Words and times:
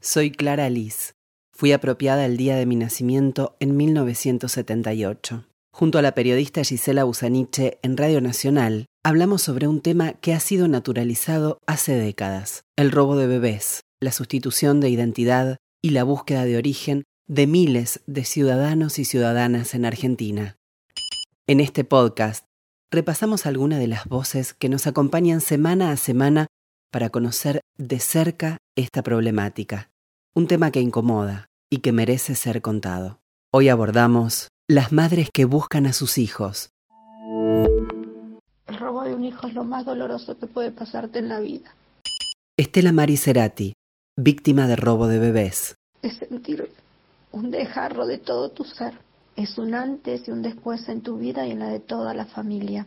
Soy 0.00 0.30
Clara 0.30 0.70
Liz. 0.70 1.14
Fui 1.52 1.72
apropiada 1.72 2.24
el 2.24 2.36
día 2.36 2.54
de 2.54 2.66
mi 2.66 2.76
nacimiento 2.76 3.56
en 3.58 3.76
1978. 3.76 5.44
Junto 5.72 5.98
a 5.98 6.02
la 6.02 6.14
periodista 6.14 6.62
Gisela 6.62 7.02
Busaniche 7.02 7.80
en 7.82 7.96
Radio 7.96 8.20
Nacional, 8.20 8.86
hablamos 9.04 9.42
sobre 9.42 9.66
un 9.66 9.80
tema 9.80 10.12
que 10.12 10.34
ha 10.34 10.40
sido 10.40 10.68
naturalizado 10.68 11.58
hace 11.66 11.96
décadas, 11.96 12.62
el 12.76 12.92
robo 12.92 13.16
de 13.16 13.26
bebés, 13.26 13.80
la 14.00 14.12
sustitución 14.12 14.80
de 14.80 14.88
identidad 14.88 15.56
y 15.82 15.90
la 15.90 16.04
búsqueda 16.04 16.44
de 16.44 16.56
origen 16.56 17.02
de 17.26 17.48
miles 17.48 18.00
de 18.06 18.24
ciudadanos 18.24 19.00
y 19.00 19.04
ciudadanas 19.04 19.74
en 19.74 19.84
Argentina. 19.84 20.56
En 21.48 21.58
este 21.58 21.82
podcast 21.82 22.44
repasamos 22.92 23.46
algunas 23.46 23.80
de 23.80 23.88
las 23.88 24.06
voces 24.06 24.54
que 24.54 24.68
nos 24.68 24.86
acompañan 24.86 25.40
semana 25.40 25.90
a 25.90 25.96
semana 25.96 26.46
para 26.90 27.10
conocer 27.10 27.60
de 27.76 28.00
cerca 28.00 28.58
esta 28.76 29.02
problemática, 29.02 29.90
un 30.34 30.46
tema 30.46 30.70
que 30.70 30.80
incomoda 30.80 31.46
y 31.70 31.78
que 31.78 31.92
merece 31.92 32.34
ser 32.34 32.62
contado. 32.62 33.18
Hoy 33.52 33.68
abordamos 33.68 34.48
las 34.68 34.92
madres 34.92 35.30
que 35.32 35.44
buscan 35.44 35.86
a 35.86 35.92
sus 35.92 36.18
hijos. 36.18 36.70
El 38.66 38.78
robo 38.78 39.04
de 39.04 39.14
un 39.14 39.24
hijo 39.24 39.46
es 39.46 39.54
lo 39.54 39.64
más 39.64 39.84
doloroso 39.84 40.38
que 40.38 40.46
puede 40.46 40.70
pasarte 40.70 41.18
en 41.18 41.28
la 41.28 41.40
vida. 41.40 41.74
Estela 42.56 42.92
Maricerati, 42.92 43.74
víctima 44.16 44.66
de 44.66 44.76
robo 44.76 45.06
de 45.06 45.18
bebés. 45.18 45.74
Es 46.02 46.16
sentir 46.16 46.70
un 47.32 47.50
dejarro 47.50 48.06
de 48.06 48.18
todo 48.18 48.50
tu 48.50 48.64
ser. 48.64 48.94
Es 49.36 49.58
un 49.58 49.74
antes 49.74 50.26
y 50.26 50.30
un 50.30 50.42
después 50.42 50.88
en 50.88 51.02
tu 51.02 51.18
vida 51.18 51.46
y 51.46 51.52
en 51.52 51.60
la 51.60 51.68
de 51.68 51.80
toda 51.80 52.14
la 52.14 52.26
familia. 52.26 52.86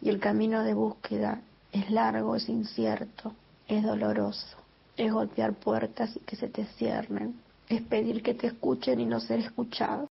Y 0.00 0.10
el 0.10 0.20
camino 0.20 0.62
de 0.62 0.74
búsqueda 0.74 1.42
es 1.72 1.90
largo, 1.90 2.36
es 2.36 2.48
incierto, 2.48 3.34
es 3.66 3.82
doloroso. 3.82 4.56
Es 4.96 5.12
golpear 5.12 5.54
puertas 5.54 6.16
y 6.16 6.20
que 6.20 6.36
se 6.36 6.48
te 6.48 6.64
cierren. 6.76 7.40
Es 7.68 7.82
pedir 7.82 8.22
que 8.22 8.34
te 8.34 8.48
escuchen 8.48 9.00
y 9.00 9.04
no 9.04 9.20
ser 9.20 9.40
escuchado. 9.40 10.08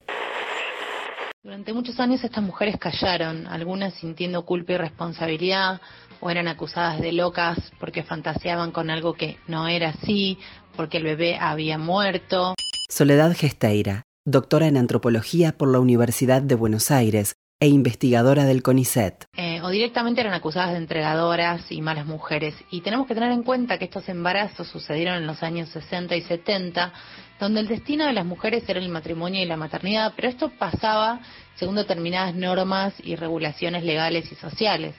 Durante 1.44 1.74
muchos 1.74 2.00
años 2.00 2.24
estas 2.24 2.44
mujeres 2.44 2.78
callaron, 2.78 3.48
algunas 3.48 3.96
sintiendo 3.96 4.46
culpa 4.46 4.74
y 4.74 4.78
responsabilidad, 4.78 5.82
o 6.20 6.30
eran 6.30 6.48
acusadas 6.48 7.02
de 7.02 7.12
locas 7.12 7.58
porque 7.80 8.04
fantaseaban 8.04 8.72
con 8.72 8.92
algo 8.92 9.16
que 9.16 9.38
no 9.48 9.68
era 9.68 9.90
así, 9.90 10.38
porque 10.76 10.98
el 10.98 11.04
bebé 11.04 11.38
había 11.40 11.80
muerto. 11.80 12.54
Soledad 12.90 13.36
Gesteira, 13.36 14.04
doctora 14.24 14.68
en 14.68 14.78
antropología 14.78 15.58
por 15.58 15.72
la 15.72 15.80
Universidad 15.80 16.44
de 16.44 16.56
Buenos 16.56 16.92
Aires, 16.92 17.34
e 17.62 17.68
investigadora 17.68 18.46
del 18.46 18.64
CONICET. 18.64 19.26
Eh, 19.38 19.51
o 19.64 19.70
directamente 19.70 20.22
eran 20.22 20.34
acusadas 20.34 20.72
de 20.72 20.78
entregadoras 20.78 21.72
y 21.72 21.82
malas 21.82 22.06
mujeres. 22.06 22.56
Y 22.70 22.82
tenemos 22.82 23.08
que 23.08 23.14
tener 23.14 23.32
en 23.32 23.44
cuenta 23.44 23.78
que 23.78 23.86
estos 23.86 24.08
embarazos 24.10 24.68
sucedieron 24.68 25.16
en 25.16 25.28
los 25.28 25.44
años 25.44 25.70
60 25.70 26.16
y 26.16 26.22
70, 26.22 26.94
donde 27.40 27.62
el 27.62 27.68
destino 27.68 28.06
de 28.06 28.14
las 28.14 28.26
mujeres 28.26 28.68
era 28.68 28.80
el 28.80 28.90
matrimonio 28.90 29.42
y 29.42 29.46
la 29.46 29.58
maternidad, 29.58 30.14
pero 30.16 30.28
esto 30.28 30.50
pasaba 30.50 31.20
según 31.56 31.76
determinadas 31.76 32.36
normas 32.36 32.94
y 33.04 33.16
regulaciones 33.16 33.84
legales 33.84 34.32
y 34.32 34.36
sociales. 34.36 34.96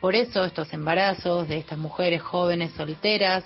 Por 0.00 0.14
eso 0.14 0.44
estos 0.44 0.72
embarazos 0.72 1.48
de 1.48 1.58
estas 1.58 1.78
mujeres 1.78 2.20
jóvenes 2.20 2.72
solteras 2.72 3.44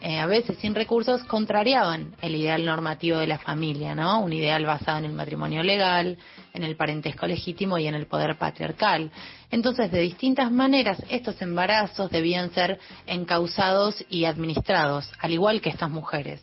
eh, 0.00 0.18
a 0.18 0.26
veces 0.26 0.56
sin 0.58 0.74
recursos, 0.74 1.22
contrariaban 1.24 2.14
el 2.22 2.34
ideal 2.34 2.64
normativo 2.64 3.18
de 3.18 3.26
la 3.26 3.38
familia, 3.38 3.94
¿no? 3.94 4.20
Un 4.20 4.32
ideal 4.32 4.64
basado 4.64 4.98
en 4.98 5.04
el 5.04 5.12
matrimonio 5.12 5.62
legal, 5.62 6.16
en 6.54 6.62
el 6.64 6.76
parentesco 6.76 7.26
legítimo 7.26 7.78
y 7.78 7.86
en 7.86 7.94
el 7.94 8.06
poder 8.06 8.38
patriarcal. 8.38 9.10
Entonces, 9.50 9.90
de 9.90 10.00
distintas 10.00 10.50
maneras, 10.50 11.02
estos 11.10 11.40
embarazos 11.42 12.10
debían 12.10 12.50
ser 12.52 12.78
encausados 13.06 14.04
y 14.08 14.24
administrados, 14.24 15.12
al 15.20 15.32
igual 15.32 15.60
que 15.60 15.68
estas 15.68 15.90
mujeres. 15.90 16.40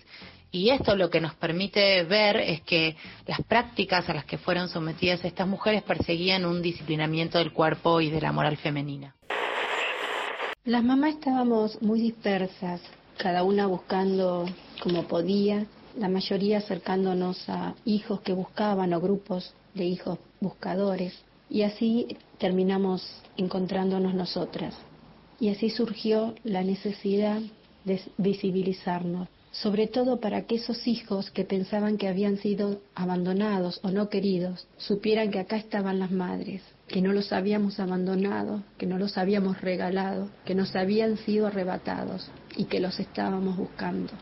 Y 0.52 0.70
esto 0.70 0.96
lo 0.96 1.10
que 1.10 1.20
nos 1.20 1.36
permite 1.36 2.04
ver 2.04 2.38
es 2.38 2.62
que 2.62 2.96
las 3.26 3.42
prácticas 3.42 4.08
a 4.10 4.14
las 4.14 4.26
que 4.26 4.38
fueron 4.38 4.70
sometidas 4.70 5.26
estas 5.26 5.48
mujeres 5.48 5.84
perseguían 5.84 6.46
un 6.46 6.62
disciplinamiento 6.62 7.38
del 7.38 7.52
cuerpo 7.52 8.02
y 8.02 8.10
de 8.10 8.22
la 8.22 8.32
moral 8.32 8.58
femenina. 8.58 9.14
Las 10.64 10.84
mamás 10.84 11.16
estábamos 11.16 11.82
muy 11.82 12.02
dispersas, 12.02 12.82
cada 13.18 13.44
una 13.44 13.68
buscando 13.68 14.46
como 14.82 15.04
podía, 15.08 15.66
la 15.98 16.10
mayoría 16.10 16.60
acercándonos 16.60 17.50
a 17.50 17.76
hijos 17.86 18.22
que 18.22 18.34
buscaban 18.34 18.94
o 18.94 19.02
grupos 19.02 19.54
de 19.74 19.86
hijos 19.86 20.20
buscadores. 20.40 21.14
Y 21.50 21.64
así 21.64 22.18
terminamos 22.38 23.04
encontrándonos 23.36 24.14
nosotras. 24.14 24.76
Y 25.40 25.50
así 25.50 25.70
surgió 25.70 26.36
la 26.44 26.64
necesidad 26.64 27.42
de 27.86 28.02
visibilizarnos, 28.18 29.28
sobre 29.52 29.88
todo 29.88 30.20
para 30.20 30.44
que 30.46 30.56
esos 30.56 30.88
hijos 30.88 31.32
que 31.32 31.46
pensaban 31.46 31.98
que 31.98 32.08
habían 32.08 32.38
sido 32.38 32.82
abandonados 32.96 33.80
o 33.84 33.90
no 33.90 34.10
queridos 34.10 34.68
supieran 34.78 35.32
que 35.32 35.40
acá 35.40 35.58
estaban 35.58 36.00
las 36.00 36.12
madres, 36.12 36.62
que 36.88 37.02
no 37.02 37.12
los 37.12 37.34
habíamos 37.34 37.80
abandonado, 37.80 38.64
que 38.78 38.86
no 38.86 38.98
los 38.98 39.18
habíamos 39.18 39.62
regalado, 39.62 40.30
que 40.46 40.56
nos 40.56 40.76
habían 40.76 41.18
sido 41.18 41.48
arrebatados 41.48 42.30
y 42.56 42.66
que 42.66 42.80
los 42.80 43.00
estábamos 43.00 43.58
buscando. 43.58 44.14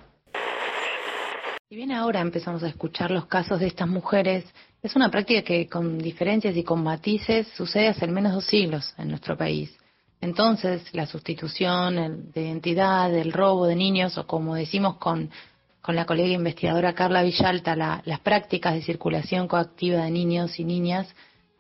Si 1.69 1.75
bien 1.75 1.91
ahora 1.91 2.21
empezamos 2.21 2.63
a 2.63 2.67
escuchar 2.67 3.11
los 3.11 3.25
casos 3.27 3.59
de 3.59 3.67
estas 3.67 3.87
mujeres, 3.87 4.45
es 4.81 4.95
una 4.95 5.09
práctica 5.09 5.41
que 5.41 5.67
con 5.67 5.97
diferencias 5.97 6.55
y 6.55 6.63
con 6.63 6.83
matices 6.83 7.47
sucede 7.55 7.87
hace 7.87 8.05
al 8.05 8.11
menos 8.11 8.33
dos 8.33 8.45
siglos 8.45 8.93
en 8.97 9.09
nuestro 9.09 9.37
país. 9.37 9.75
Entonces, 10.21 10.81
la 10.93 11.05
sustitución 11.05 12.31
de 12.31 12.41
identidad, 12.41 13.13
el 13.13 13.31
robo 13.31 13.67
de 13.67 13.75
niños, 13.75 14.17
o 14.17 14.25
como 14.25 14.55
decimos 14.55 14.97
con, 14.97 15.29
con 15.81 15.95
la 15.95 16.05
colega 16.05 16.29
investigadora 16.29 16.93
Carla 16.93 17.23
Villalta, 17.23 17.75
las 18.03 18.19
prácticas 18.21 18.73
de 18.73 18.81
circulación 18.81 19.47
coactiva 19.47 20.03
de 20.03 20.11
niños 20.11 20.59
y 20.59 20.63
niñas, 20.63 21.13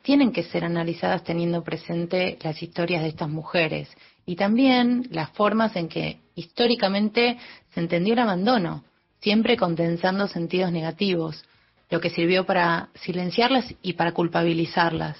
tienen 0.05 0.31
que 0.31 0.43
ser 0.43 0.63
analizadas 0.63 1.23
teniendo 1.23 1.63
presente 1.63 2.37
las 2.43 2.61
historias 2.61 3.01
de 3.01 3.09
estas 3.09 3.27
mujeres 3.27 3.89
y 4.23 4.35
también 4.35 5.07
las 5.09 5.31
formas 5.31 5.75
en 5.75 5.89
que 5.89 6.19
históricamente 6.35 7.39
se 7.73 7.79
entendió 7.79 8.13
el 8.13 8.19
abandono, 8.19 8.83
siempre 9.19 9.57
condensando 9.57 10.27
sentidos 10.27 10.71
negativos, 10.71 11.43
lo 11.89 11.99
que 12.01 12.11
sirvió 12.11 12.45
para 12.45 12.89
silenciarlas 12.93 13.65
y 13.81 13.93
para 13.93 14.11
culpabilizarlas. 14.11 15.17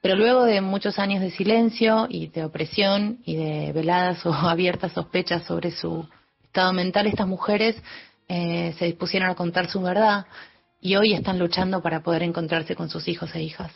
Pero 0.00 0.14
luego 0.14 0.44
de 0.44 0.60
muchos 0.60 1.00
años 1.00 1.20
de 1.20 1.32
silencio 1.32 2.06
y 2.08 2.28
de 2.28 2.44
opresión 2.44 3.18
y 3.24 3.34
de 3.34 3.72
veladas 3.72 4.24
o 4.24 4.32
abiertas 4.32 4.92
sospechas 4.92 5.42
sobre 5.46 5.72
su 5.72 6.08
estado 6.44 6.72
mental, 6.72 7.08
estas 7.08 7.26
mujeres 7.26 7.74
eh, 8.28 8.72
se 8.78 8.84
dispusieron 8.84 9.30
a 9.30 9.34
contar 9.34 9.68
su 9.68 9.82
verdad 9.82 10.26
y 10.80 10.94
hoy 10.94 11.12
están 11.12 11.40
luchando 11.40 11.82
para 11.82 12.04
poder 12.04 12.22
encontrarse 12.22 12.76
con 12.76 12.88
sus 12.88 13.08
hijos 13.08 13.34
e 13.34 13.42
hijas 13.42 13.72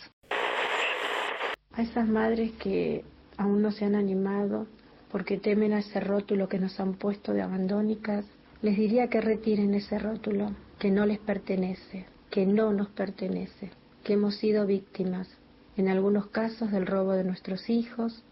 a 1.77 1.83
esas 1.83 2.09
madres 2.09 2.53
que 2.53 3.05
aún 3.37 3.61
no 3.61 3.71
se 3.71 3.85
han 3.85 3.95
animado 3.95 4.67
porque 5.11 5.39
temen 5.39 5.73
a 5.73 5.81
ese 5.81 6.01
rótulo 6.01 6.49
que 6.49 6.59
nos 6.59 6.81
han 6.81 6.95
puesto 6.95 7.33
de 7.33 7.43
abandónicas, 7.43 8.25
les 8.63 8.77
diría 8.77 9.09
que 9.09 9.21
retiren 9.21 9.75
ese 9.75 9.99
rótulo, 9.99 10.53
que 10.79 10.91
no 10.91 11.07
les 11.07 11.19
pertenece, 11.19 12.07
que 12.31 12.47
no 12.47 12.73
nos 12.73 12.89
pertenece, 12.89 13.71
que 14.03 14.15
hemos 14.15 14.37
sido 14.37 14.67
víctimas, 14.67 15.29
en 15.77 15.89
algunos 15.89 16.27
casos 16.29 16.73
del 16.73 16.87
robo 16.87 17.13
de 17.13 17.25
nuestros 17.25 17.69
hijos, 17.69 18.25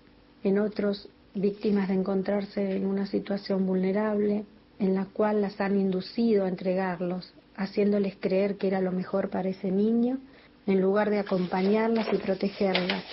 en 0.43 0.59
otros 0.59 1.09
víctimas 1.35 1.89
de 1.89 1.95
encontrarse 1.95 2.77
en 2.77 2.87
una 2.87 3.07
situación 3.07 3.67
vulnerable, 3.67 4.45
en 4.79 4.95
la 4.95 5.05
cual 5.07 5.43
las 5.43 5.61
han 5.61 5.79
inducido 5.79 6.45
a 6.45 6.49
entregarlos, 6.49 7.33
haciéndoles 7.57 8.17
creer 8.19 8.57
que 8.57 8.67
era 8.67 8.81
lo 8.81 8.91
mejor 8.91 9.31
para 9.31 9.51
ese 9.51 9.71
niño, 9.71 10.19
en 10.67 10.81
lugar 10.81 11.11
de 11.11 11.19
acompañarlas 11.19 12.09
y 12.13 12.17
protegerlas 12.17 13.05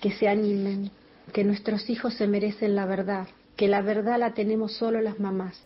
que 0.00 0.12
se 0.12 0.28
animen, 0.28 0.90
que 1.32 1.44
nuestros 1.44 1.88
hijos 1.90 2.14
se 2.14 2.26
merecen 2.26 2.74
la 2.74 2.86
verdad, 2.86 3.28
que 3.56 3.68
la 3.68 3.82
verdad 3.82 4.18
la 4.18 4.34
tenemos 4.34 4.72
solo 4.72 5.00
las 5.00 5.18
mamás. 5.18 5.60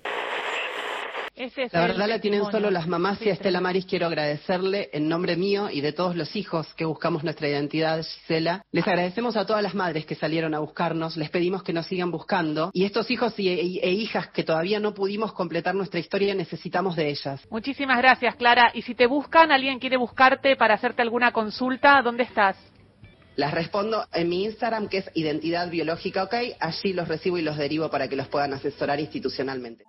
la 1.72 1.80
verdad 1.80 2.08
la 2.08 2.20
tienen 2.20 2.44
solo 2.50 2.70
las 2.70 2.86
mamás 2.86 3.20
y 3.22 3.30
a 3.30 3.32
Estela 3.32 3.60
Maris 3.60 3.86
quiero 3.86 4.06
agradecerle 4.06 4.90
en 4.92 5.08
nombre 5.08 5.36
mío 5.36 5.68
y 5.70 5.80
de 5.80 5.92
todos 5.92 6.16
los 6.16 6.34
hijos 6.36 6.72
que 6.74 6.84
buscamos 6.84 7.24
nuestra 7.24 7.48
identidad, 7.48 8.02
Gisela. 8.02 8.64
Les 8.70 8.86
agradecemos 8.86 9.36
a 9.36 9.46
todas 9.46 9.62
las 9.62 9.74
madres 9.74 10.06
que 10.06 10.14
salieron 10.14 10.54
a 10.54 10.60
buscarnos, 10.60 11.16
les 11.16 11.30
pedimos 11.30 11.62
que 11.62 11.72
nos 11.72 11.86
sigan 11.86 12.10
buscando 12.10 12.70
y 12.72 12.84
estos 12.84 13.10
hijos 13.10 13.34
e, 13.38 13.42
e 13.42 13.90
hijas 13.92 14.28
que 14.28 14.44
todavía 14.44 14.80
no 14.80 14.94
pudimos 14.94 15.32
completar 15.32 15.74
nuestra 15.74 16.00
historia 16.00 16.34
necesitamos 16.34 16.96
de 16.96 17.10
ellas. 17.10 17.46
Muchísimas 17.50 17.98
gracias, 17.98 18.34
Clara. 18.36 18.70
Y 18.74 18.82
si 18.82 18.94
te 18.94 19.06
buscan, 19.06 19.52
alguien 19.52 19.78
quiere 19.78 19.96
buscarte 19.96 20.56
para 20.56 20.74
hacerte 20.74 21.02
alguna 21.02 21.32
consulta, 21.32 22.00
¿dónde 22.02 22.22
estás? 22.24 22.71
Las 23.36 23.54
respondo 23.54 24.06
en 24.12 24.28
mi 24.28 24.44
Instagram, 24.44 24.88
que 24.88 24.98
es 24.98 25.10
Identidad 25.14 25.70
Biológica 25.70 26.24
OK. 26.24 26.34
Allí 26.60 26.92
los 26.92 27.08
recibo 27.08 27.38
y 27.38 27.42
los 27.42 27.56
derivo 27.56 27.90
para 27.90 28.08
que 28.08 28.16
los 28.16 28.28
puedan 28.28 28.52
asesorar 28.52 29.00
institucionalmente. 29.00 29.84